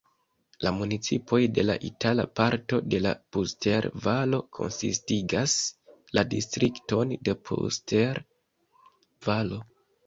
La 0.67 0.69
municipoj 0.75 1.39
de 1.57 1.65
la 1.65 1.75
itala 1.89 2.25
parto 2.39 2.79
de 2.95 3.03
la 3.07 3.11
Puster-Valo 3.37 4.41
konsistigas 4.61 5.57
la 6.21 6.25
distrikton 6.35 7.17
de 7.29 7.39
Puster-Valo. 7.51 9.61